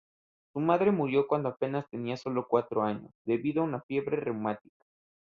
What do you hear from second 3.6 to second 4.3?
a una fiebre